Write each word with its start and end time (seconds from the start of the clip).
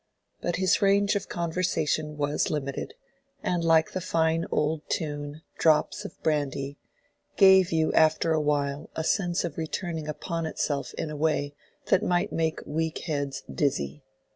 But 0.41 0.55
his 0.55 0.81
range 0.81 1.13
of 1.15 1.29
conversation 1.29 2.17
was 2.17 2.49
limited, 2.49 2.95
and 3.43 3.63
like 3.63 3.91
the 3.91 4.01
fine 4.01 4.47
old 4.49 4.81
tune, 4.89 5.43
"Drops 5.59 6.05
of 6.05 6.19
brandy," 6.23 6.79
gave 7.37 7.71
you 7.71 7.93
after 7.93 8.33
a 8.33 8.41
while 8.41 8.89
a 8.95 9.03
sense 9.03 9.43
of 9.43 9.59
returning 9.59 10.07
upon 10.07 10.47
itself 10.47 10.95
in 10.95 11.11
a 11.11 11.15
way 11.15 11.53
that 11.91 12.01
might 12.01 12.31
make 12.33 12.65
weak 12.65 13.01
heads 13.03 13.43
dizzy. 13.43 14.01